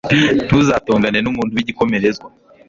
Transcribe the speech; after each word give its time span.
ntuzatongane 0.45 1.19
n'umuntu 1.21 1.51
w'igikomerezwa 1.55 2.27